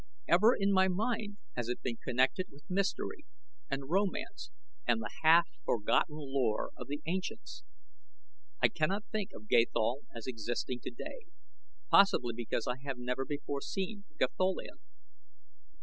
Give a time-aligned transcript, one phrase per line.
[0.27, 3.23] "Ever in my mind has it been connected with mystery
[3.69, 4.49] and romance
[4.87, 7.63] and the half forgotten lore of the ancients.
[8.63, 11.27] I cannot think of Gathol as existing today,
[11.91, 14.79] possibly because I have never before seen a Gatholian."